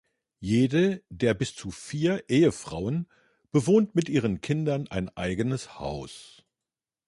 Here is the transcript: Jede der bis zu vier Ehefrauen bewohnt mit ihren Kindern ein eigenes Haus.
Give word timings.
Jede 0.39 1.03
der 1.11 1.35
bis 1.35 1.53
zu 1.53 1.69
vier 1.69 2.27
Ehefrauen 2.27 3.07
bewohnt 3.51 3.93
mit 3.93 4.09
ihren 4.09 4.41
Kindern 4.41 4.87
ein 4.87 5.15
eigenes 5.15 5.77
Haus. 5.77 6.43